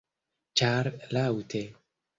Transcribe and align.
Ĉar 0.61 0.91
Laŭte! 1.19 1.65